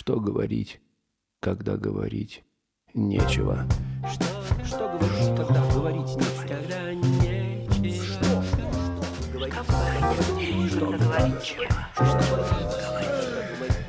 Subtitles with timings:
[0.00, 0.80] Что говорить,
[1.40, 2.42] когда говорить
[2.94, 3.66] нечего?
[4.10, 4.24] Что,
[4.64, 6.40] что говорить, когда говорить нечего?
[6.48, 8.42] Когда нечего.
[9.60, 9.76] Что
[10.48, 11.44] говорить, что говорить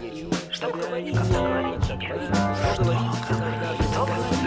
[0.01, 0.35] нечего?
[0.51, 1.15] Что говорить,
[3.29, 3.55] когда
[3.95, 4.41] говорить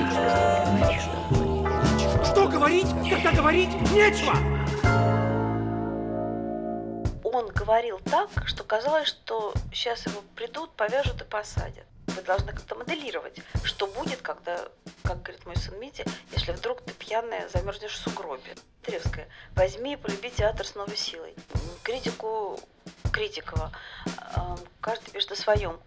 [0.84, 2.24] нечего?
[2.26, 4.53] Что говорить, когда говорить нечего?
[7.64, 11.86] Говорил так, что казалось, что сейчас его придут, повяжут и посадят.
[12.08, 14.68] Вы должны как-то моделировать, что будет, когда,
[15.02, 18.54] как говорит мой сын Митя, если вдруг ты пьяная замерзнешь в сугробе.
[18.82, 21.34] Тревская, возьми и полюби театр с новой силой.
[21.82, 22.60] Критику
[23.10, 23.72] Критикова.
[24.82, 25.80] Каждый пишет о своем.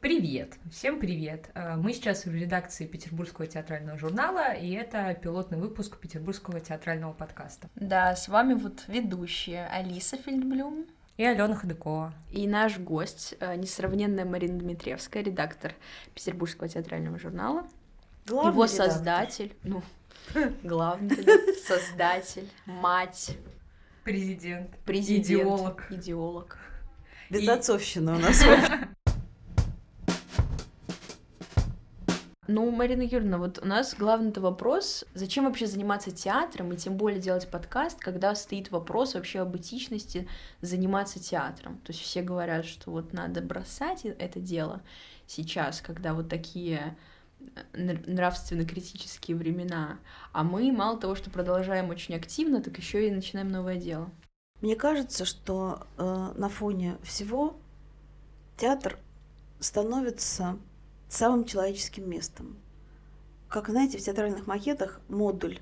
[0.00, 0.54] Привет!
[0.70, 1.50] Всем привет!
[1.54, 7.68] Э, Мы сейчас в редакции Петербургского театрального журнала, и это пилотный выпуск Петербургского театрального подкаста.
[7.74, 10.86] Да, с вами вот ведущая Алиса Фельдблюм.
[11.16, 12.12] И Алена Ходыкова.
[12.30, 15.72] И наш гость, э, несравненная Марина Дмитриевская, редактор
[16.14, 17.66] Петербургского театрального журнала.
[18.26, 18.90] Главный Его редактор.
[18.92, 19.82] создатель, ну,
[20.62, 21.16] главный
[21.66, 23.36] создатель, мать,
[24.04, 24.70] Президент.
[24.84, 25.86] президент, Идеолог.
[25.90, 26.58] идеолог.
[27.28, 28.40] Безотцовщина у нас.
[32.48, 37.20] Ну, Марина Юрьевна, вот у нас главный-то вопрос, зачем вообще заниматься театром и тем более
[37.20, 40.28] делать подкаст, когда стоит вопрос вообще об этичности
[40.60, 41.78] заниматься театром.
[41.78, 44.82] То есть все говорят, что вот надо бросать это дело
[45.26, 46.96] сейчас, когда вот такие
[47.40, 49.98] э, нр- нравственно-критические времена,
[50.32, 54.08] а мы мало того, что продолжаем очень активно, так еще и начинаем новое дело.
[54.60, 57.56] Мне кажется, что э, на фоне всего
[58.56, 58.98] театр
[59.58, 60.58] становится
[61.08, 62.56] самым человеческим местом.
[63.48, 65.60] Как знаете, в театральных макетах модуль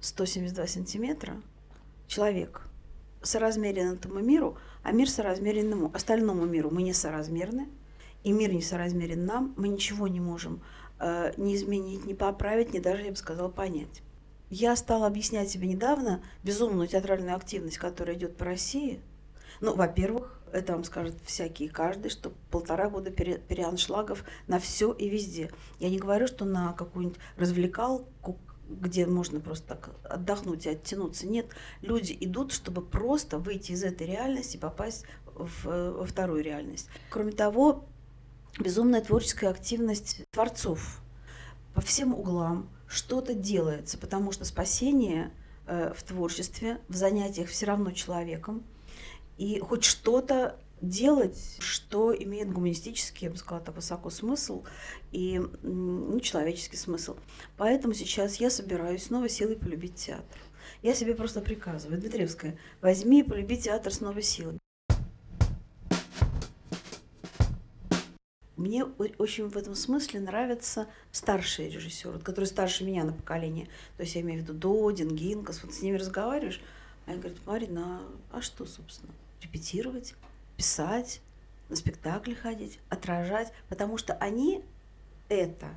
[0.00, 1.40] 172 сантиметра
[2.06, 2.62] человек
[3.22, 6.70] соразмерен этому миру, а мир соразмерен ему, остальному миру.
[6.70, 7.68] Мы не соразмерны,
[8.24, 9.54] и мир не соразмерен нам.
[9.56, 10.62] Мы ничего не можем
[10.98, 14.02] э, ни изменить, ни поправить, ни даже, я бы сказала, понять.
[14.48, 19.00] Я стала объяснять себе недавно безумную театральную активность, которая идет по России.
[19.60, 24.92] Ну, во-первых, это вам скажет всякий и каждый, что полтора года пере- переаншлагов на все
[24.92, 25.50] и везде.
[25.78, 28.38] Я не говорю, что на какую-нибудь развлекалку,
[28.68, 31.26] где можно просто так отдохнуть и оттянуться.
[31.26, 31.46] Нет,
[31.82, 36.88] люди идут, чтобы просто выйти из этой реальности и попасть в, во вторую реальность.
[37.10, 37.84] Кроме того,
[38.58, 41.00] безумная творческая активность творцов
[41.74, 45.32] по всем углам что-то делается, потому что спасение
[45.66, 48.64] э, в творчестве, в занятиях все равно человеком,
[49.40, 54.64] и хоть что-то делать, что имеет гуманистический, я бы сказала, так высоко смысл
[55.12, 57.16] и ну, человеческий смысл.
[57.56, 60.38] Поэтому сейчас я собираюсь снова силой полюбить театр.
[60.82, 64.58] Я себе просто приказываю, Дмитриевская, возьми и полюби театр с новой силой.
[68.58, 73.68] Мне очень в этом смысле нравятся старшие режиссеры, которые старше меня на поколение.
[73.96, 75.62] То есть я имею в виду Додин, Гинкас.
[75.64, 76.60] Вот с ними разговариваешь,
[77.06, 79.14] они говорят, Марина, а а что, собственно?
[79.40, 80.14] Репетировать,
[80.56, 81.20] писать,
[81.68, 83.52] на спектакли ходить, отражать.
[83.68, 84.62] Потому что они
[85.28, 85.68] это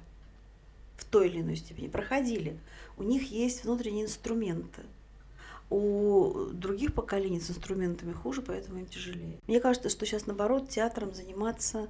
[0.98, 2.60] в той или иной степени проходили.
[2.98, 4.84] У них есть внутренние инструменты.
[5.70, 9.40] У других поколений с инструментами хуже, поэтому им тяжелее.
[9.48, 11.88] Мне кажется, что сейчас, наоборот, театром заниматься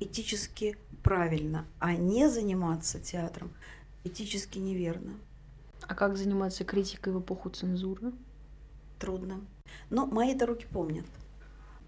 [0.00, 3.52] этически правильно, а не заниматься театром
[4.04, 5.18] этически неверно.
[5.82, 8.12] А как заниматься критикой в эпоху цензуры?
[8.98, 9.44] Трудно.
[9.90, 11.06] Но мои-то руки помнят.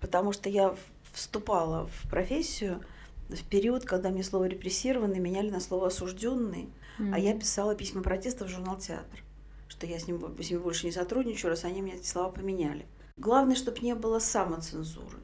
[0.01, 0.77] Потому что я
[1.13, 2.83] вступала в профессию
[3.29, 6.69] в период, когда мне слово репрессированный меняли на слово осужденный,
[7.13, 9.23] а я писала письма протеста в журнал Театр,
[9.69, 12.87] что я с, ним, с ними больше не сотрудничаю, раз они мне эти слова поменяли.
[13.17, 15.19] Главное, чтобы не было самоцензуры,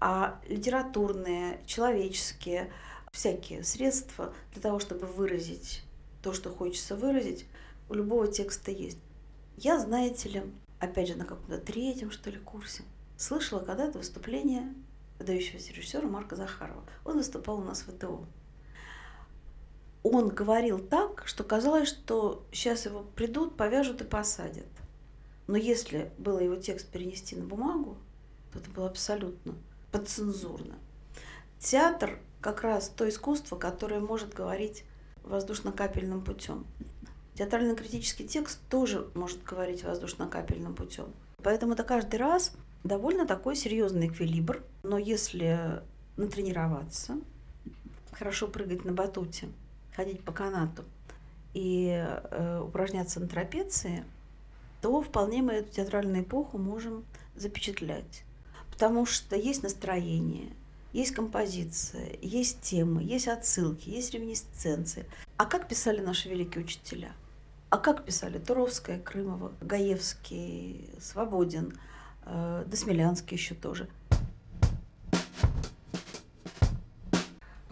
[0.00, 2.72] а литературные, человеческие,
[3.12, 5.82] всякие средства для того, чтобы выразить
[6.22, 7.46] то, что хочется выразить,
[7.88, 8.98] у любого текста есть.
[9.56, 10.42] Я, знаете ли,
[10.82, 12.82] опять же, на каком-то третьем, что ли, курсе,
[13.16, 14.74] слышала когда-то выступление
[15.18, 16.82] выдающегося режиссера Марка Захарова.
[17.04, 18.26] Он выступал у нас в ВТО.
[20.02, 24.66] Он говорил так, что казалось, что сейчас его придут, повяжут и посадят.
[25.46, 27.96] Но если было его текст перенести на бумагу,
[28.52, 29.54] то это было абсолютно
[29.92, 30.74] подцензурно.
[31.60, 34.84] Театр как раз то искусство, которое может говорить
[35.22, 36.66] воздушно-капельным путем.
[37.42, 41.06] Театрально-критический текст тоже может говорить воздушно-капельным путем.
[41.42, 42.52] Поэтому это каждый раз
[42.84, 44.62] довольно такой серьезный эквилибр.
[44.84, 45.82] Но если
[46.16, 47.16] натренироваться,
[48.12, 49.48] хорошо прыгать на батуте,
[49.92, 50.84] ходить по канату
[51.52, 54.04] и э, упражняться на трапеции,
[54.80, 57.04] то вполне мы эту театральную эпоху можем
[57.34, 58.22] запечатлять.
[58.70, 60.52] Потому что есть настроение,
[60.92, 65.06] есть композиция, есть темы, есть отсылки, есть реминисценции.
[65.38, 67.10] А как писали наши великие учителя?
[67.72, 68.38] А как писали?
[68.38, 71.72] Туровская, Крымова, Гаевский, Свободин,
[72.26, 73.88] э, Досмелянский еще тоже–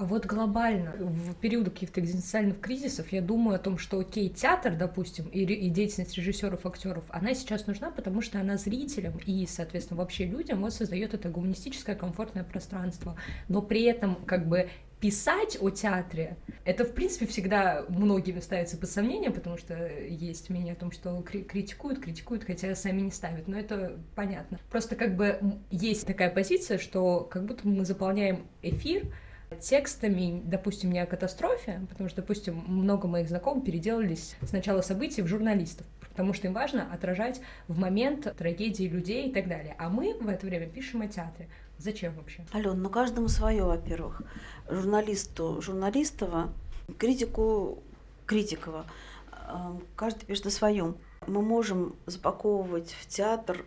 [0.00, 4.75] А вот глобально, в период каких-то экзистенциальных кризисов, я думаю о том, что окей, театр,
[4.75, 9.99] допустим, и, и деятельность режиссеров, актеров, она сейчас нужна, потому что она зрителям и, соответственно,
[10.00, 13.14] вообще людям вот создает это гуманистическое комфортное пространство.
[13.49, 14.70] Но при этом, как бы,
[15.00, 20.73] писать о театре, это, в принципе, всегда многими ставится под сомнение, потому что есть мнение
[20.73, 24.61] о том, что критикуют, критикуют, хотя сами не ставят, но это понятно.
[24.70, 29.05] Просто как бы есть такая позиция, что как будто мы заполняем эфир
[29.58, 35.26] текстами, допустим, не о катастрофе, потому что, допустим, много моих знакомых переделались сначала событий в
[35.26, 39.75] журналистов, потому что им важно отражать в момент трагедии людей и так далее.
[39.79, 41.49] А мы в это время пишем о театре.
[41.79, 42.44] Зачем вообще?
[42.55, 44.23] Ален, ну каждому свое, во-первых.
[44.69, 46.52] Журналисту Журналистова,
[46.99, 47.82] критику
[48.26, 48.87] Критикова.
[49.49, 50.97] Эм, каждый пишет о своем.
[51.26, 53.64] Мы можем запаковывать в театр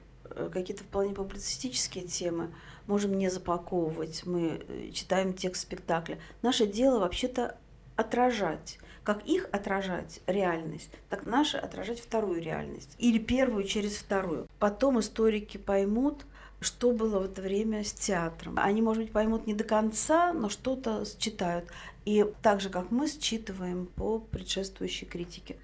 [0.51, 2.53] какие-то вполне публицистические темы,
[2.87, 6.19] можем не запаковывать, мы э, читаем текст спектакля.
[6.41, 7.57] Наше дело вообще-то
[7.95, 8.79] отражать.
[9.03, 12.95] Как их отражать реальность, так наше отражать вторую реальность.
[12.99, 14.47] Или первую через вторую.
[14.59, 16.25] Потом историки поймут,
[16.61, 18.55] что было в это время с театром.
[18.57, 21.65] Они, может быть, поймут не до конца, но что-то считают.
[22.05, 25.57] И так же, как мы считываем по предшествующей критике.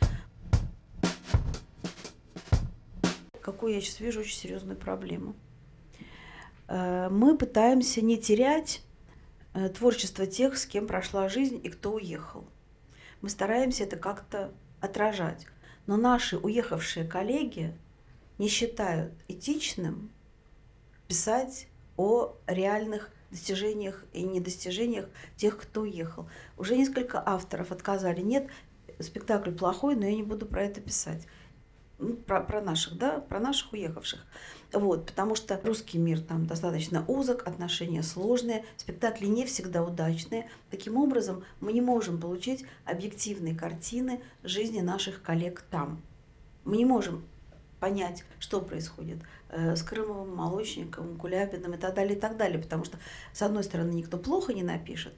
[3.51, 5.35] Какую я сейчас вижу очень серьезную проблему.
[6.67, 8.83] Э, мы пытаемся не терять
[9.55, 12.45] э, творчество тех, с кем прошла жизнь и кто уехал.
[13.21, 15.47] Мы стараемся это как-то отражать.
[15.87, 17.75] Но наши уехавшие коллеги
[18.37, 20.11] не считают этичным
[21.07, 26.29] писать о реальных достижениях и недостижениях тех, кто уехал.
[26.55, 28.21] Уже несколько авторов отказали.
[28.21, 28.47] Нет,
[28.99, 31.25] спектакль плохой, но я не буду про это писать
[31.99, 34.25] ну, про, про наших, да, про наших уехавших.
[34.71, 40.49] Вот, потому что русский мир там достаточно узок, отношения сложные, спектакли не всегда удачные.
[40.69, 46.01] Таким образом, мы не можем получить объективные картины жизни наших коллег там.
[46.63, 47.25] Мы не можем
[47.79, 49.19] понять, что происходит
[49.49, 52.59] э, с Крымовым, Молочником, Кулябиным и так далее, и так далее.
[52.59, 52.97] Потому что,
[53.33, 55.15] с одной стороны, никто плохо не напишет,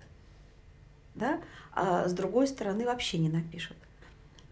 [1.13, 1.41] да,
[1.73, 3.77] а с другой стороны, вообще не напишет.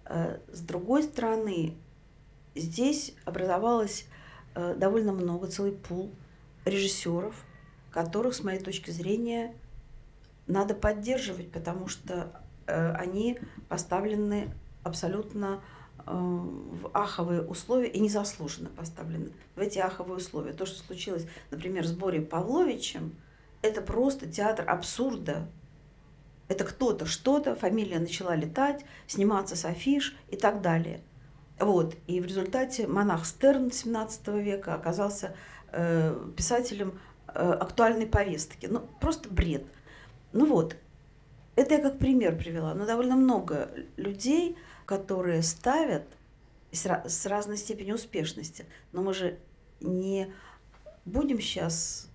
[0.06, 1.76] Э, с другой стороны,
[2.56, 4.06] здесь образовалось
[4.56, 6.12] э, довольно много, целый пул
[6.66, 7.36] режиссеров,
[7.92, 9.56] которых, с моей точки зрения,
[10.48, 14.50] надо поддерживать, потому что э, они поставлены
[14.84, 15.62] абсолютно
[16.00, 20.54] э, в аховые условия и незаслуженно поставлены в эти аховые условия.
[20.54, 23.16] То, что случилось, например, с Борей Павловичем,
[23.62, 25.48] это просто театр абсурда.
[26.48, 31.02] Это кто-то, что-то, фамилия начала летать, сниматься с афиш и так далее.
[31.60, 31.96] Вот.
[32.08, 35.36] И в результате монах Стерн XVII века оказался
[35.72, 38.68] э, писателем э, актуальной повестки.
[38.68, 39.66] Ну, просто бред.
[40.32, 40.78] Ну вот,
[41.56, 42.74] это я как пример привела.
[42.74, 46.04] Но довольно много людей, которые ставят
[46.72, 48.66] с, с разной степенью успешности.
[48.94, 49.38] Но мы же
[49.82, 50.32] не
[51.06, 52.10] будем сейчас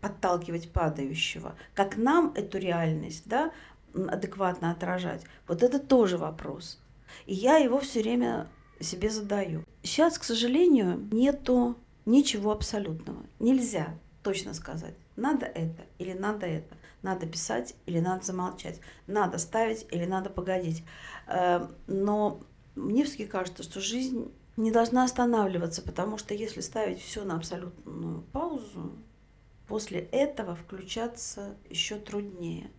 [0.00, 1.54] подталкивать падающего.
[1.74, 3.52] Как нам эту реальность да,
[3.94, 5.24] адекватно отражать?
[5.46, 6.80] Вот это тоже вопрос.
[7.26, 8.48] И я его все время
[8.80, 9.64] себе задаю.
[9.82, 13.22] Сейчас, к сожалению, нету ничего абсолютного.
[13.38, 16.76] Нельзя точно сказать, надо это или надо это.
[17.02, 18.80] Надо писать или надо замолчать.
[19.06, 20.84] Надо ставить или надо погодить.
[21.28, 22.40] Эм, но
[22.74, 28.22] мне все-таки кажется, что жизнь не должна останавливаться, потому что если ставить все на абсолютную
[28.32, 28.92] паузу,
[29.68, 32.70] после этого включаться еще труднее.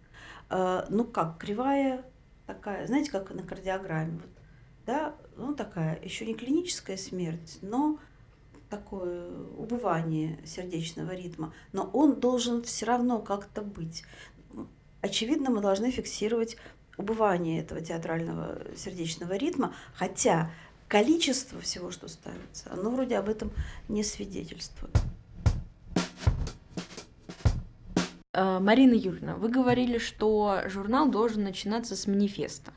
[0.49, 2.03] Э, ну как, кривая
[2.45, 4.19] такая, знаете, как на кардиограмме.
[4.19, 4.38] Вот
[4.89, 7.99] да, ну такая еще не клиническая смерть, но
[8.71, 14.03] такое убывание сердечного ритма, но он должен все равно как-то быть.
[15.01, 16.57] Очевидно, мы должны фиксировать
[16.97, 20.49] убывание этого театрального сердечного ритма, хотя
[20.87, 23.51] количество всего, что ставится, оно вроде об этом
[23.89, 24.97] не свидетельствует.
[28.33, 32.73] Э, Марина Юрьевна, вы говорили, что журнал должен начинаться с манифеста.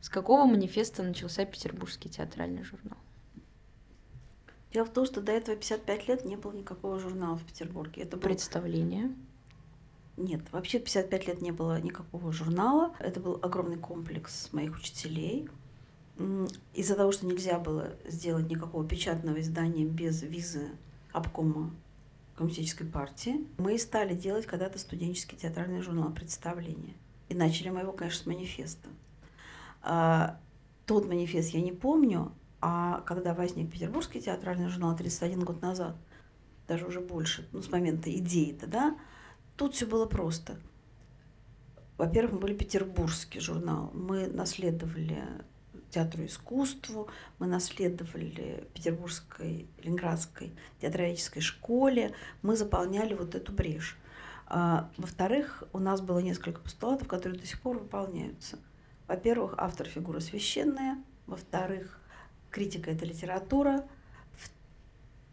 [0.00, 2.98] С какого манифеста начался Петербургский театральный журнал?
[4.72, 8.02] Дело в том, что до этого 55 лет не было никакого журнала в Петербурге.
[8.02, 8.22] Это был...
[8.22, 9.14] Представление?
[10.16, 12.94] Нет, вообще 55 лет не было никакого журнала.
[12.98, 15.48] Это был огромный комплекс моих учителей.
[16.74, 20.68] Из-за того, что нельзя было сделать никакого печатного издания без визы
[21.12, 21.74] обкома
[22.36, 23.46] коммунистической партии.
[23.58, 26.94] Мы стали делать когда-то студенческий театральный журнал представления.
[27.28, 28.88] И начали мы его, конечно, с манифеста.
[29.82, 30.38] А,
[30.86, 35.96] тот манифест я не помню, а когда возник Петербургский театральный журнал 31 год назад,
[36.68, 38.96] даже уже больше, ну, с момента идеи-то, да,
[39.56, 40.56] тут все было просто.
[41.96, 43.90] Во-первых, мы были петербургский журнал.
[43.92, 45.22] Мы наследовали
[45.90, 47.08] театру искусству,
[47.38, 53.98] мы наследовали Петербургской, Ленинградской театроведческой школе, мы заполняли вот эту брешь.
[54.46, 58.58] А, во-вторых, у нас было несколько постулатов, которые до сих пор выполняются.
[59.10, 60.96] Во-первых, автор фигура священная.
[61.26, 61.98] Во-вторых,
[62.48, 63.84] критика– это литература.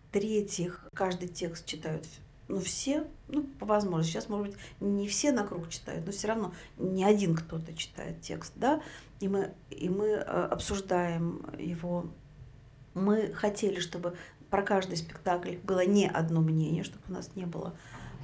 [0.10, 2.04] В-третьих, каждый текст читают
[2.48, 4.14] ну, все, ну, по возможности.
[4.14, 8.20] Сейчас, может быть, не все на круг читают, но все равно не один кто-то читает
[8.22, 8.82] текст, да,
[9.20, 12.08] и мы, и мы э, обсуждаем его.
[12.96, 14.16] Мы хотели, чтобы
[14.50, 17.76] про каждый спектакль было не одно мнение, чтобы у нас не было,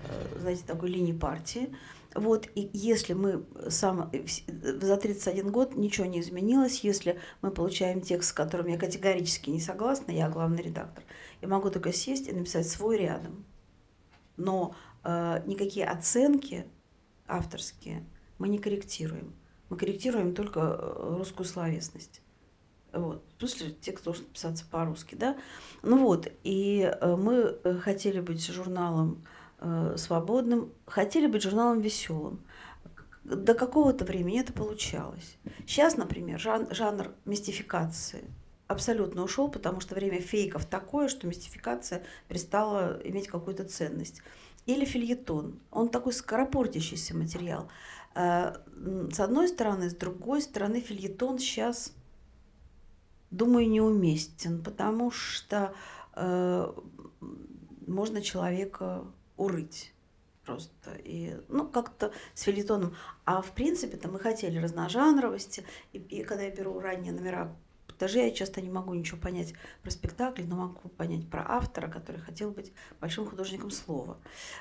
[0.08, 1.70] э, знаете, такой линии партии.
[2.16, 8.02] Вот, и если мы сам э, за 31 год ничего не изменилось, если мы получаем
[8.02, 11.04] текст, с которым я категорически не согласна, я главный редактор,
[11.42, 13.46] я могу только сесть и написать свой рядом.
[14.38, 16.66] Но э, никакие оценки
[17.28, 18.06] авторские
[18.38, 19.34] мы не корректируем.
[19.70, 22.22] Мы корректируем только э, русскую словесность.
[22.92, 23.24] Вот.
[23.40, 25.36] Смысле, текст должен писаться по-русски, да?
[25.82, 29.24] Ну вот, и э, мы э, хотели быть журналом
[29.98, 32.42] свободным, хотели быть журналом веселым.
[33.24, 35.38] До какого-то времени это получалось.
[35.66, 38.26] Сейчас, например, жан, жанр мистификации
[38.68, 44.22] абсолютно ушел, потому что время фейков такое, что мистификация перестала иметь какую-то ценность.
[44.66, 45.60] Или фильетон.
[45.72, 47.70] Он такой скоропортящийся материал.
[48.16, 48.56] Э,
[49.12, 51.94] с одной стороны, с другой стороны, фильетон сейчас,
[53.32, 55.74] думаю, неуместен, потому что
[56.16, 56.74] э,
[57.88, 59.06] можно человека
[59.38, 59.94] урыть
[60.46, 60.96] просто.
[61.04, 62.96] И, ну, как-то с филитоном.
[63.26, 65.64] А в принципе-то мы хотели разножанровости.
[65.94, 67.56] И, и когда я беру ранние номера
[68.00, 72.20] даже я часто не могу ничего понять про спектакль, но могу понять про автора, который
[72.20, 74.18] хотел быть большим художником слова.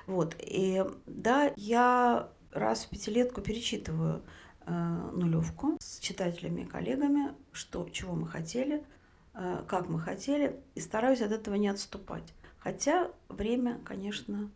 [0.07, 0.37] Вот.
[0.39, 4.23] И да, я раз в пятилетку перечитываю
[4.67, 8.85] э, нулевку с читателями и коллегами, что, чего мы хотели,
[9.35, 12.35] э, как мы хотели, и стараюсь от этого не отступать.
[12.59, 14.51] Хотя время, конечно,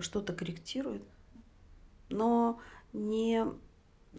[0.00, 1.02] что-то корректирует,
[2.08, 2.60] но
[2.92, 3.44] не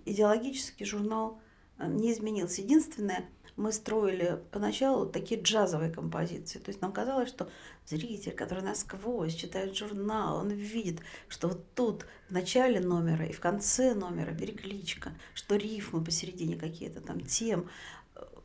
[0.05, 1.39] идеологический журнал
[1.77, 2.61] э, не изменился.
[2.61, 6.59] Единственное, мы строили поначалу такие джазовые композиции.
[6.59, 7.49] То есть нам казалось, что
[7.85, 13.39] зритель, который насквозь читает журнал, он видит, что вот тут в начале номера и в
[13.39, 17.69] конце номера перекличка, что рифмы посередине какие-то там тем.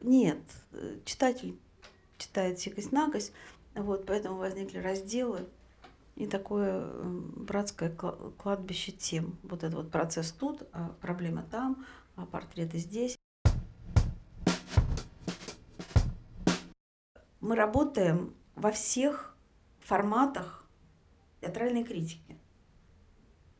[0.00, 0.38] Нет,
[1.04, 1.56] читатель
[2.18, 3.32] читает сикость-накость,
[3.74, 5.46] вот, поэтому возникли разделы
[6.16, 9.38] и такое братское кладбище тем.
[9.42, 11.85] Вот этот вот процесс тут, а проблема там,
[12.16, 13.16] а портреты здесь.
[17.44, 19.37] мы работаем во всех
[19.80, 20.66] форматах
[21.42, 22.38] театральной критики.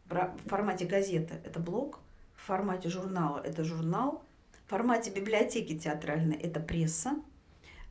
[0.07, 2.01] В формате газеты это блог,
[2.35, 4.25] в формате журнала это журнал,
[4.67, 7.17] в формате библиотеки театральной это пресса.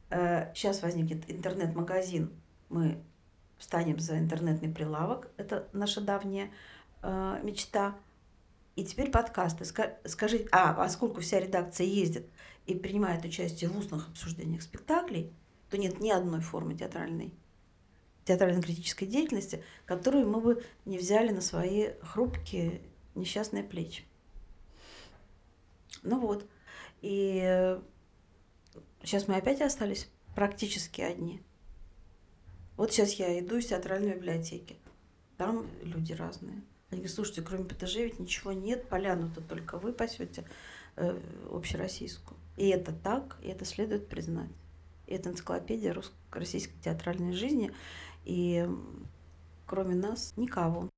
[0.10, 2.32] Сейчас э, возникнет интернет-магазин,
[2.70, 2.98] мы
[3.63, 6.51] встанем за интернетный прилавок, это наша давняя
[7.01, 7.96] э, мечта.
[8.75, 9.63] И теперь подкасты.
[9.63, 12.27] Скажите, а поскольку вся редакция ездит
[12.65, 15.32] и принимает участие в устных обсуждениях спектаклей,
[15.70, 17.34] то нет ни одной формы театральной
[18.25, 22.82] театрально-критической деятельности, которую мы бы не взяли на свои хрупкие
[23.15, 24.05] несчастные плечи.
[26.03, 26.46] Ну вот.
[27.01, 27.77] И
[29.03, 31.41] сейчас мы опять остались практически одни.
[32.75, 34.77] Вот сейчас я иду из театральной библиотеки.
[35.38, 36.63] Там люди разные.
[36.89, 40.46] Они говорят, слушайте, кроме ПТЖ ведь ничего нет, поляну-то только вы пасете
[40.96, 41.20] э,
[41.51, 42.38] общероссийскую.
[42.58, 44.51] И это так, и это следует признать.
[45.08, 47.72] Это энциклопедия русско-российской театральной жизни.
[48.25, 48.68] И
[49.65, 50.89] кроме нас никого.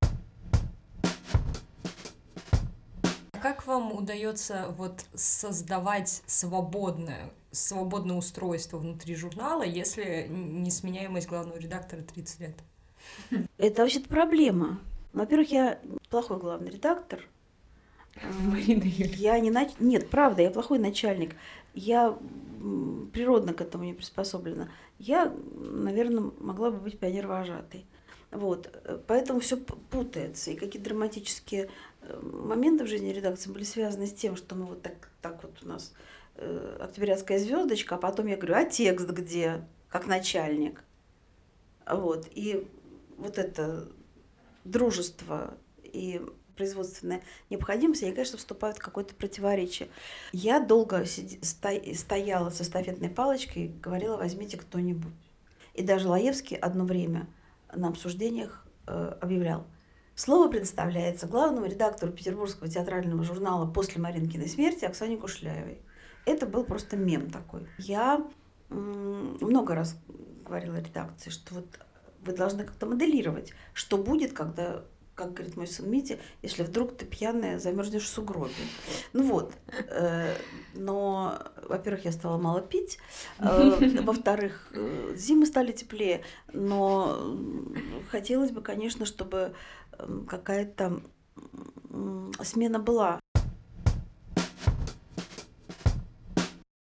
[3.46, 12.40] Как вам удается вот создавать свободное, свободное устройство внутри журнала, если несменяемость главного редактора 30
[12.40, 12.56] лет?
[13.56, 14.80] Это вообще-то проблема.
[15.12, 15.78] Во-первых, я
[16.10, 17.20] плохой главный редактор.
[18.40, 19.16] Марина Юрьевна.
[19.16, 19.70] Я не нач...
[19.78, 21.36] Нет, правда, я плохой начальник.
[21.72, 22.18] Я
[23.12, 24.70] природно к этому не приспособлена.
[24.98, 27.86] Я, наверное, могла бы быть пионер-вожатой.
[28.32, 28.68] Вот.
[29.06, 30.50] Поэтому все путается.
[30.50, 31.68] И какие драматические э,
[32.22, 35.68] моменты в жизни редакции были связаны с тем, что мы вот так, так вот у
[35.68, 35.92] нас
[36.36, 39.64] э, октябрятская звездочка, а потом я говорю, а текст где?
[39.88, 40.82] Как начальник.
[41.86, 42.28] Вот.
[42.32, 42.66] И
[43.16, 43.88] вот это
[44.64, 46.20] дружество и
[46.56, 49.88] производственная необходимость, они, конечно, вступают в какое-то противоречие.
[50.32, 55.12] Я долго стояла со стафетной палочкой и говорила, возьмите кто-нибудь.
[55.74, 57.28] И даже Лаевский одно время
[57.74, 59.66] на обсуждениях э, объявлял.
[60.16, 65.78] Слово предоставляется главному редактору Петербургского театрального журнала после Маринкиной смерти Оксане Кушляевой.
[66.24, 67.68] Это был просто мем такой.
[67.76, 68.26] Я
[68.70, 69.94] много раз
[70.42, 71.66] говорила редакции, что вот
[72.24, 74.84] вы должны как-то моделировать, что будет, когда
[75.16, 78.52] как говорит мой сын Митя, если вдруг ты пьяная, замерзнешь в сугробе.
[79.14, 79.54] Ну вот.
[79.88, 80.34] Э,
[80.74, 82.98] но, во-первых, я стала мало пить.
[83.38, 86.22] Э, во-вторых, э, зимы стали теплее.
[86.52, 87.34] Но
[88.10, 89.54] хотелось бы, конечно, чтобы
[90.28, 91.00] какая-то
[92.42, 93.20] смена была.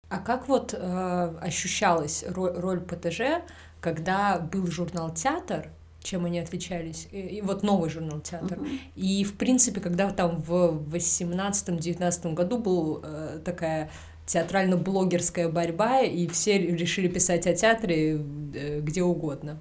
[0.09, 3.43] А как вот э, ощущалась роль, роль ПТЖ,
[3.81, 5.71] когда был журнал «Театр»,
[6.05, 7.09] чем они отличались.
[7.11, 8.59] И, и вот новый журнал «Театр».
[8.59, 8.79] Uh-huh.
[8.95, 13.91] И, в принципе, когда там в 18-19 году был э, такая
[14.27, 18.21] театрально-блогерская борьба, и все решили писать о театре
[18.55, 19.59] э, где угодно.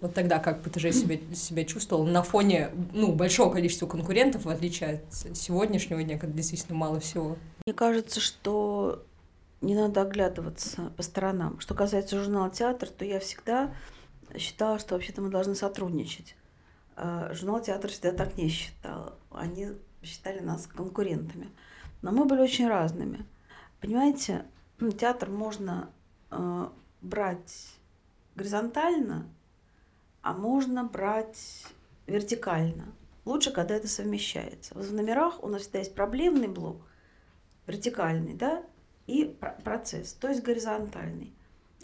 [0.00, 5.00] Вот тогда как же себя, себя чувствовал на фоне ну, большого количества конкурентов, в отличие
[5.00, 7.36] от сегодняшнего дня, когда действительно мало всего?
[7.64, 9.04] Мне кажется, что
[9.62, 11.58] не надо оглядываться по сторонам.
[11.60, 13.74] Что касается журнала «Театр», то я всегда
[14.36, 16.36] считала, что вообще-то мы должны сотрудничать.
[16.94, 19.14] А, журнал «Театр» всегда так не считал.
[19.30, 19.68] Они
[20.02, 21.48] считали нас конкурентами.
[22.02, 23.24] Но мы были очень разными.
[23.80, 24.44] Понимаете,
[24.98, 25.90] театр можно
[26.30, 26.68] э,
[27.00, 27.76] брать
[28.34, 29.26] горизонтально,
[30.26, 31.62] а можно брать
[32.08, 32.92] вертикально.
[33.24, 34.74] Лучше, когда это совмещается.
[34.74, 36.78] Вот в номерах у нас всегда есть проблемный блок,
[37.68, 38.64] вертикальный, да,
[39.06, 41.32] и процесс, то есть горизонтальный.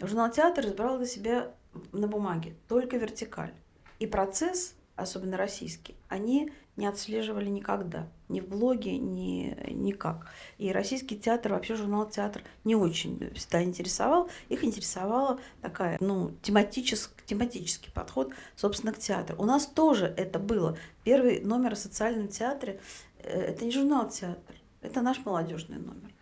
[0.01, 1.53] Журнал «Театр» избрал для себя
[1.93, 3.53] на бумаге, только вертикаль.
[3.99, 8.07] И процесс, особенно российский, они не отслеживали никогда.
[8.29, 10.27] Ни в блоге, ни никак.
[10.57, 14.29] И российский театр, вообще журнал «Театр» не очень всегда интересовал.
[14.49, 19.35] Их интересовала такая, ну, тематический, тематический подход, собственно, к театру.
[19.39, 20.77] У нас тоже это было.
[21.03, 22.79] Первый номер о социальном театре
[23.19, 26.12] э,– это не журнал «Театр», это наш молодежный номер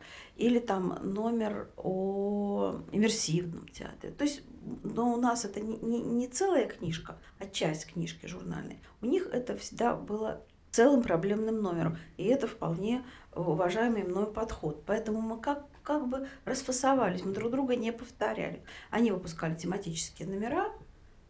[0.42, 4.12] или там номер о иммерсивном театре.
[4.12, 4.42] То есть,
[4.84, 8.80] но у нас это не, не, не целая книжка, а часть книжки журнальной.
[9.02, 11.98] У них это всегда было целым проблемным номером.
[12.18, 13.04] И это вполне
[13.36, 14.84] уважаемый мной подход.
[14.88, 18.64] Поэтому мы как, как бы расфасовались, мы друг друга не повторяли.
[18.90, 20.72] Они выпускали тематические номера,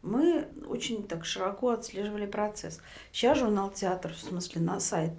[0.01, 2.79] мы очень так широко отслеживали процесс.
[3.11, 5.13] Сейчас журнал «Театр», в смысле на сайт,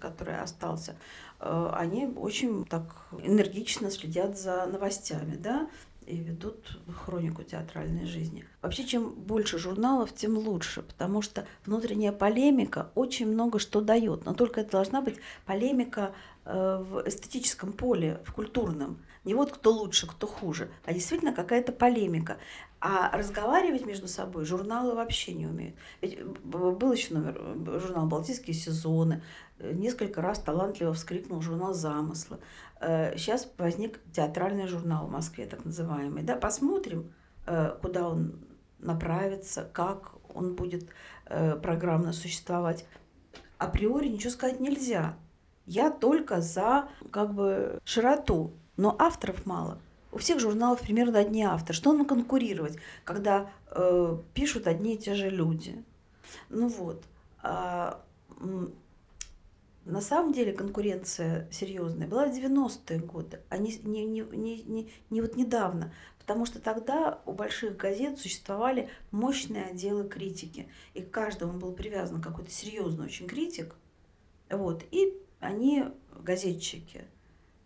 [0.00, 0.96] который остался,
[1.40, 5.68] они очень так энергично следят за новостями, да,
[6.08, 8.44] и ведут хронику театральной жизни.
[8.62, 14.32] Вообще, чем больше журналов, тем лучше, потому что внутренняя полемика очень много что дает, но
[14.32, 18.98] только это должна быть полемика э, в эстетическом поле, в культурном.
[19.24, 22.38] Не вот кто лучше, кто хуже, а действительно какая-то полемика.
[22.80, 25.74] А разговаривать между собой журналы вообще не умеют.
[26.00, 29.22] Ведь был еще номер, журнал «Балтийские сезоны»,
[29.60, 32.38] несколько раз талантливо вскрикнул журнал «Замыслы».
[32.80, 36.22] Сейчас э, возник театральный журнал в Москве, так называемый.
[36.22, 37.12] Да, посмотрим,
[37.46, 38.38] э, куда он
[38.78, 40.88] направится, как он будет
[41.26, 42.84] э, программно существовать.
[43.58, 45.16] Априори ничего сказать нельзя.
[45.66, 49.78] Я только за как бы широту, но авторов мало.
[50.12, 51.74] У всех журналов примерно одни авторы.
[51.74, 55.84] Что нам конкурировать, когда э, пишут одни и те же люди?
[56.48, 57.04] Ну вот.
[57.42, 58.00] А,
[59.88, 65.20] на самом деле конкуренция серьезная была в 90-е годы, а не, не, не, не, не,
[65.22, 65.92] вот недавно.
[66.18, 70.68] Потому что тогда у больших газет существовали мощные отделы критики.
[70.92, 73.74] И к каждому был привязан какой-то серьезный очень критик.
[74.50, 74.84] Вот.
[74.90, 75.86] И они,
[76.20, 77.06] газетчики,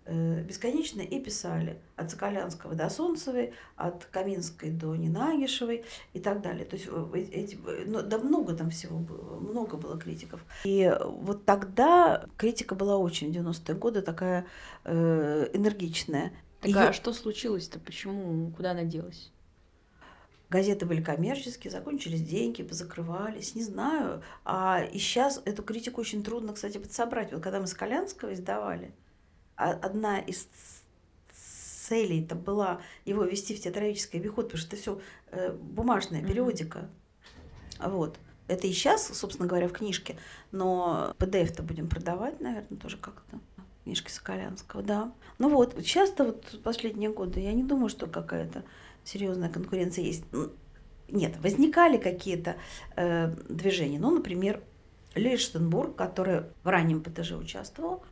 [0.07, 6.65] бесконечно и писали от Соколянского до Солнцевой, от Каминской до Ненагишевой и так далее.
[6.65, 10.45] То есть э, эти, ну, да много там всего было, много было критиков.
[10.65, 14.47] И вот тогда критика была очень в 90-е годы такая
[14.85, 16.33] э, энергичная.
[16.61, 16.89] Так Её...
[16.89, 17.79] а что случилось-то?
[17.79, 18.51] Почему?
[18.51, 19.33] Куда она делась?
[20.51, 24.23] Газеты были коммерческие, закончились деньги, позакрывались, не знаю.
[24.45, 27.33] А и сейчас эту критику очень трудно, кстати, подсобрать.
[27.33, 28.93] Вот когда мы Скалянского издавали,
[29.57, 30.49] одна из
[31.93, 36.89] целей это была его вести в театралический обиход, потому что это все э, бумажная периодика.
[37.79, 37.91] Mm-hmm.
[37.91, 38.19] Вот.
[38.49, 40.17] Это и сейчас, собственно говоря, в книжке,
[40.51, 43.41] но PDF-то будем продавать, наверное, тоже как-то.
[43.85, 45.13] Книжки Соколянского, да.
[45.39, 48.63] Ну вот, часто вот последние годы я не думаю, что какая-то
[49.03, 50.25] серьезная конкуренция есть.
[51.09, 52.57] Нет, возникали какие-то
[52.95, 53.99] э, движения.
[53.99, 54.63] Ну, например,
[55.17, 58.05] Лиштенбург, который в раннем ПТЖ участвовал,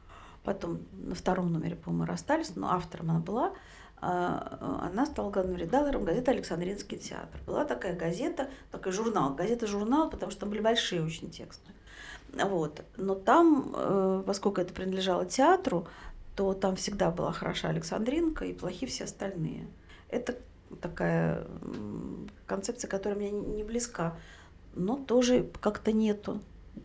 [0.44, 3.52] потом на втором номере, по-моему, расстались, но автором она была,
[4.02, 7.40] а, она стала главным редактором газеты «Александринский театр».
[7.46, 11.72] Была такая газета, такой журнал, газета-журнал, потому что там были большие очень тексты.
[12.32, 12.82] Вот.
[12.96, 15.86] Но там, э, поскольку это принадлежало театру,
[16.34, 19.66] то там всегда была хороша Александринка и плохи все остальные.
[20.08, 20.36] Это
[20.80, 21.46] такая
[22.46, 24.16] концепция, которая мне не близка,
[24.74, 26.40] но тоже как-то нету.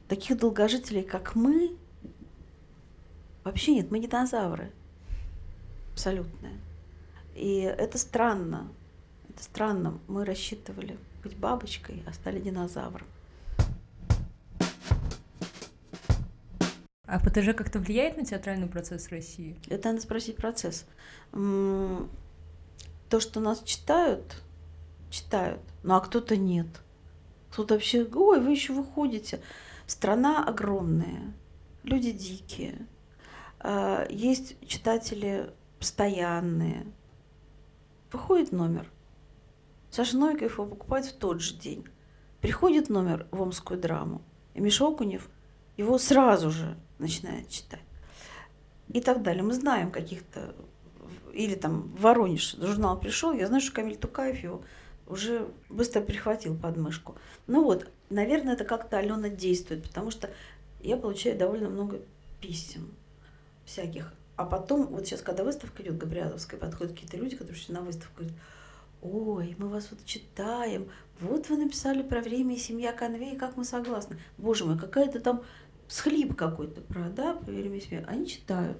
[0.09, 1.77] Таких долгожителей, как мы,
[3.45, 4.71] вообще нет, мы динозавры.
[5.93, 6.59] Абсолютные.
[7.35, 8.67] И это странно.
[9.29, 9.99] Это странно.
[10.07, 13.07] Мы рассчитывали быть бабочкой, а стали динозавром.
[17.07, 19.55] А ПТЖ как-то влияет на театральный процесс России?
[19.69, 20.85] Это надо спросить процесс.
[21.31, 22.09] То,
[23.19, 24.41] что нас читают,
[25.11, 26.67] читают, ну а кто-то нет.
[27.51, 29.39] Кто-то вообще, ой, вы еще выходите.
[29.85, 31.33] Страна огромная,
[31.83, 32.87] люди дикие.
[33.67, 35.49] А, есть читатели
[35.79, 36.85] постоянные,
[38.11, 38.89] Выходит номер.
[39.89, 41.83] Саша Новиков его покупает в тот же день.
[42.41, 44.21] Приходит номер в Омскую драму,
[44.53, 45.27] и Миша Окунев
[45.77, 47.81] его сразу же начинает читать.
[48.93, 49.41] И так далее.
[49.41, 50.53] Мы знаем каких-то...
[51.33, 54.61] Или там Воронеж, журнал пришел, я знаю, что Камиль Тукаев его
[55.07, 57.15] уже быстро прихватил под мышку.
[57.47, 60.29] Ну вот, наверное, это как-то Алена действует, потому что
[60.81, 61.99] я получаю довольно много
[62.39, 62.93] писем
[63.65, 67.81] всяких а потом, вот сейчас, когда выставка идет Габриадовская, подходят какие-то люди, которые пришли на
[67.81, 68.37] выставку, говорят,
[69.01, 70.89] ой, мы вас вот читаем,
[71.21, 74.19] вот вы написали про время и семья Конвей, как мы согласны.
[74.37, 75.43] Боже мой, какая-то там
[75.87, 78.03] схлип какой-то про, да, про время и семья.
[78.07, 78.77] Они читают.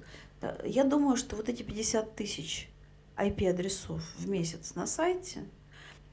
[0.65, 2.69] Я думаю, что вот эти 50 тысяч
[3.15, 5.45] IP-адресов в месяц на сайте,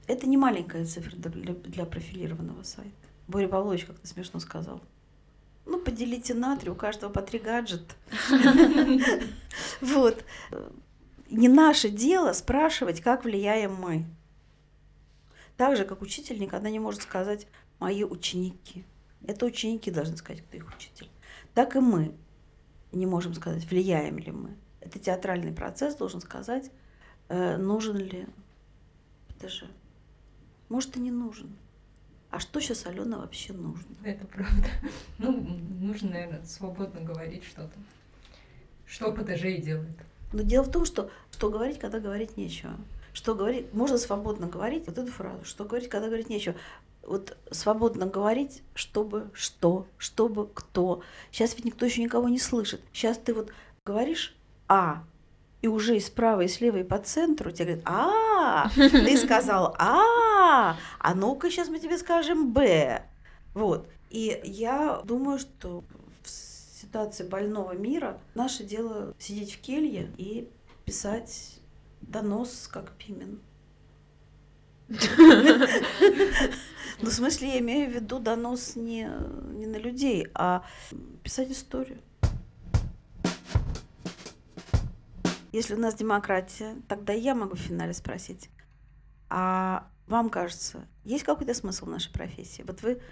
[0.06, 2.90] это не маленькая цифра для, для профилированного сайта.
[3.26, 4.80] Боря Павлович как-то смешно сказал.
[5.64, 7.94] Ну, поделите на три, у каждого по три гаджета.
[9.81, 10.25] Вот.
[11.31, 14.05] Не наше дело спрашивать, как влияем мы.
[15.57, 17.46] Так же, как учитель никогда не может сказать
[17.79, 18.85] «мои ученики».
[19.27, 21.09] Это ученики должны сказать, кто их учитель.
[21.55, 22.14] Так и мы
[22.92, 24.57] не можем сказать, влияем ли мы.
[24.81, 26.70] Это театральный процесс должен сказать,
[27.29, 28.27] э, нужен ли.
[29.31, 29.66] Это же,
[30.68, 31.57] может, и не нужен.
[32.33, 33.85] А что сейчас Алена вообще нужно?
[34.03, 34.66] Это правда.
[35.18, 35.33] Ну,
[35.81, 37.79] нужно, наверное, свободно говорить что-то.
[38.87, 39.99] Что ПТЖ и делает.
[40.33, 42.73] Но дело в том, что что говорить, когда говорить нечего.
[43.12, 46.55] Что говорить, можно свободно говорить, вот эту фразу, что говорить, когда говорить нечего.
[47.03, 51.03] Вот свободно говорить, чтобы что, чтобы кто.
[51.33, 52.81] Сейчас ведь никто еще никого не слышит.
[52.95, 53.53] Сейчас ты вот
[53.85, 54.35] говоришь
[54.68, 55.05] А,
[55.62, 60.77] и уже и справа, и слева, и по центру тебе говорят, а, ты сказал а,
[60.98, 63.03] а ну-ка сейчас мы тебе скажем б.
[63.55, 63.88] Вот.
[64.11, 65.85] И я думаю, что
[66.22, 70.51] в ситуации больного мира наше дело сидеть в келье и
[70.85, 71.61] писать
[72.01, 73.40] донос как Пимен.
[77.01, 79.11] Ну, в смысле, я имею в виду донос не,
[79.55, 80.64] не на людей, а
[81.25, 81.98] писать историю.
[85.53, 88.49] Если у нас демократия, тогда я могу в финале спросить,
[89.29, 92.62] а вам кажется, есть какой-то смысл в нашей профессии?
[92.67, 93.03] Вот вы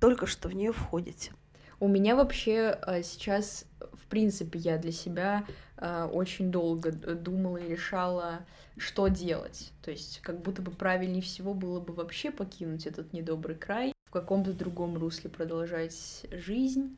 [0.00, 1.32] только что в нее входите.
[1.78, 5.44] У меня вообще э, сейчас, в принципе, я для себя
[5.76, 8.46] э, очень долго думала и решала,
[8.78, 9.72] что делать.
[9.82, 14.10] То есть, как будто бы правильнее всего было бы вообще покинуть этот недобрый край, в
[14.10, 16.96] каком-то другом русле продолжать жизнь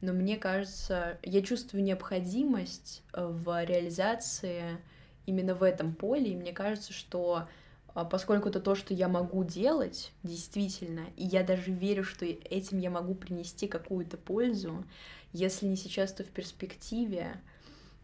[0.00, 4.78] но мне кажется, я чувствую необходимость э, в реализации
[5.26, 7.48] именно в этом поле, и мне кажется, что
[7.94, 12.78] а, поскольку это то, что я могу делать, действительно, и я даже верю, что этим
[12.78, 14.84] я могу принести какую-то пользу,
[15.32, 17.40] если не сейчас, то в перспективе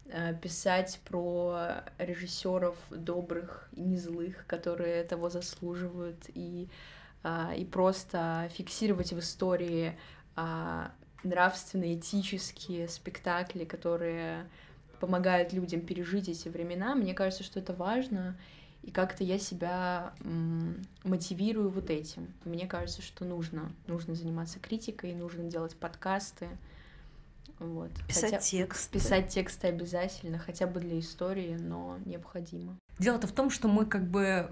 [0.05, 6.67] э, писать про режиссеров добрых и не злых, которые того заслуживают, и,
[7.55, 9.95] и просто фиксировать в истории
[10.35, 10.91] а,
[11.23, 14.47] нравственные, этические спектакли, которые
[14.99, 16.95] помогают людям пережить эти времена.
[16.95, 18.37] Мне кажется, что это важно,
[18.83, 20.13] и как-то я себя
[21.03, 22.33] мотивирую вот этим.
[22.45, 26.47] Мне кажется, что нужно, нужно заниматься критикой, нужно делать подкасты.
[27.59, 27.91] Вот.
[28.07, 28.93] Писать хотя, тексты.
[28.93, 32.75] Писать тексты обязательно, хотя бы для истории, но необходимо.
[32.97, 34.51] Дело-то в том, что мы как бы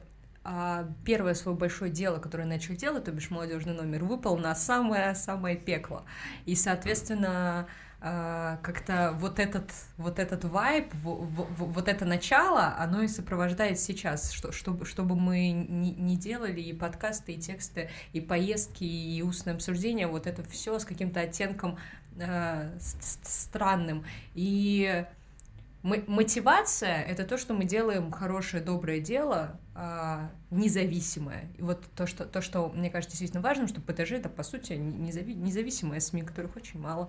[1.06, 5.56] первое свое большое дело, которое я начал делать, то бишь молодежный номер, выпал на самое-самое
[5.56, 6.04] пекло.
[6.45, 7.67] И, соответственно,
[8.02, 14.54] а, как-то вот этот, вот этот вайб, вот это начало, оно и сопровождает сейчас, что,
[14.54, 20.28] чтобы, чтобы мы не, делали и подкасты, и тексты, и поездки, и устное обсуждение, вот
[20.28, 21.78] это все с каким-то оттенком
[22.17, 24.06] э, странным.
[24.34, 25.06] И
[25.82, 31.50] Мотивация— это то, что мы делаем хорошее, доброе дело, а, независимое.
[31.58, 34.74] И вот то что, то, что мне кажется действительно важным, что ПТЖ— это, по сути,
[34.74, 37.08] незави независимые СМИ, которых очень мало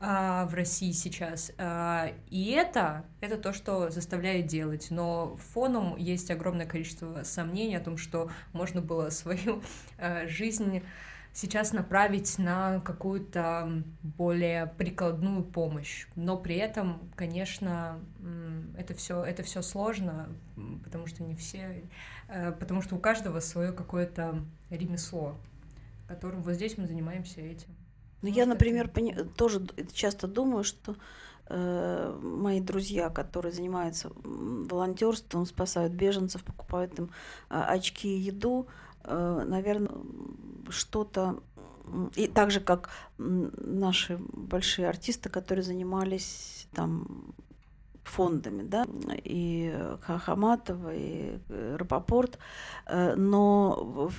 [0.00, 1.52] а, в России сейчас.
[1.58, 4.86] А, и это, это то, что заставляет делать.
[4.88, 9.62] Но фоном есть огромное количество сомнений о том, что можно было свою
[10.26, 10.82] жизнь
[11.36, 16.06] сейчас направить на какую-то более прикладную помощь.
[16.14, 18.00] Но при этом, конечно,
[18.76, 20.30] это все это все сложно,
[20.82, 21.84] потому что не все,
[22.28, 25.36] э, потому что у каждого свое какое-то ремесло,
[26.08, 27.68] которым вот здесь мы занимаемся этим.
[28.22, 29.12] Ну, я, например, пони...
[29.36, 29.60] тоже
[29.92, 30.96] часто думаю, что
[31.50, 37.10] э, мои друзья, которые занимаются волонтерством, спасают беженцев, покупают им
[37.50, 39.90] э, очки и еду, э, наверное,
[40.68, 41.40] что-то
[42.16, 47.34] и так же, как наши большие артисты, которые занимались там
[48.02, 48.86] фондами, да,
[49.24, 52.38] и Хахаматова, и э, Рапопорт,
[52.86, 54.10] э, но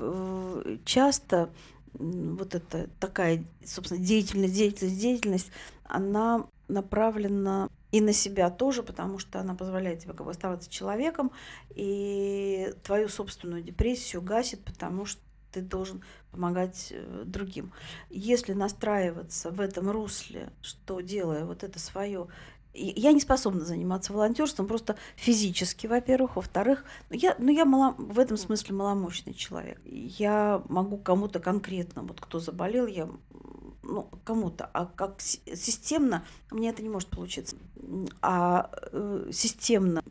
[0.84, 1.50] часто
[1.94, 5.52] вот эта такая, собственно, деятельность, деятельность, деятельность,
[5.86, 11.32] она направлена и на себя тоже, потому что она позволяет тебе как бы оставаться человеком,
[11.70, 15.22] и твою собственную депрессию гасит, потому что
[15.52, 17.72] ты должен помогать э, другим.
[18.10, 22.28] Если настраиваться в этом русле, что делая вот это свое,
[22.74, 28.20] я не способна заниматься волонтерством просто физически, во-первых, во-вторых, ну я, ну я мало, в
[28.20, 29.82] этом смысле маломощный человек.
[29.86, 33.10] Я могу кому-то конкретно, вот кто заболел, я
[33.88, 37.56] ну, кому-то, а как системно мне это не может получиться.
[38.22, 40.04] А э, системно,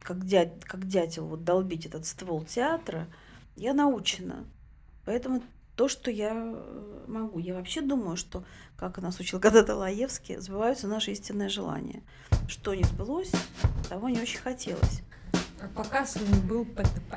[0.00, 3.06] как, дядь, как дятел, вот долбить этот ствол театра,
[3.56, 4.44] я научена.
[5.04, 5.42] Поэтому
[5.76, 7.38] то, что я э, могу.
[7.38, 8.44] Я вообще думаю, что,
[8.76, 12.02] как нас учил когда-то Лаевский, сбываются наши истинные желания.
[12.48, 13.32] Что не сбылось,
[13.88, 15.02] того не очень хотелось.
[15.60, 17.14] А показ был ПТП.